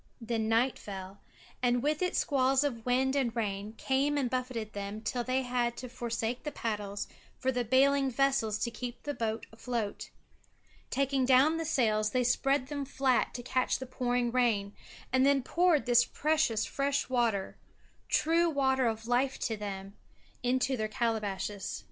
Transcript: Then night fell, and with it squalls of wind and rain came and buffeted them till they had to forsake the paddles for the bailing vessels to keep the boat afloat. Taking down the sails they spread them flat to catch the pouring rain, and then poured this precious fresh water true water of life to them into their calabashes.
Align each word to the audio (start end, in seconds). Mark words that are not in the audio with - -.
Then 0.19 0.49
night 0.49 0.79
fell, 0.79 1.19
and 1.61 1.83
with 1.83 2.01
it 2.01 2.15
squalls 2.15 2.63
of 2.63 2.87
wind 2.87 3.15
and 3.15 3.35
rain 3.35 3.73
came 3.73 4.17
and 4.17 4.31
buffeted 4.31 4.73
them 4.73 5.01
till 5.01 5.23
they 5.23 5.43
had 5.43 5.77
to 5.77 5.87
forsake 5.87 6.41
the 6.41 6.51
paddles 6.51 7.07
for 7.37 7.51
the 7.51 7.63
bailing 7.63 8.09
vessels 8.09 8.57
to 8.63 8.71
keep 8.71 9.03
the 9.03 9.13
boat 9.13 9.45
afloat. 9.53 10.09
Taking 10.89 11.23
down 11.23 11.57
the 11.57 11.65
sails 11.65 12.09
they 12.09 12.23
spread 12.23 12.65
them 12.65 12.83
flat 12.83 13.35
to 13.35 13.43
catch 13.43 13.77
the 13.77 13.85
pouring 13.85 14.31
rain, 14.31 14.73
and 15.13 15.23
then 15.23 15.43
poured 15.43 15.85
this 15.85 16.03
precious 16.03 16.65
fresh 16.65 17.07
water 17.07 17.59
true 18.09 18.49
water 18.49 18.87
of 18.87 19.05
life 19.07 19.37
to 19.41 19.55
them 19.55 19.93
into 20.41 20.75
their 20.75 20.87
calabashes. 20.89 21.79